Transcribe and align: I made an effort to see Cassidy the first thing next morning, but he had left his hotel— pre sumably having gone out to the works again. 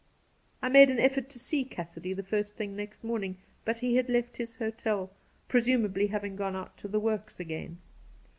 I 0.63 0.69
made 0.69 0.89
an 0.89 0.97
effort 0.99 1.29
to 1.29 1.37
see 1.37 1.63
Cassidy 1.63 2.11
the 2.13 2.23
first 2.23 2.55
thing 2.55 2.75
next 2.75 3.03
morning, 3.03 3.37
but 3.63 3.77
he 3.77 3.97
had 3.97 4.09
left 4.09 4.37
his 4.37 4.55
hotel— 4.55 5.11
pre 5.47 5.61
sumably 5.61 6.09
having 6.09 6.35
gone 6.35 6.55
out 6.55 6.75
to 6.77 6.87
the 6.87 6.99
works 6.99 7.39
again. 7.39 7.77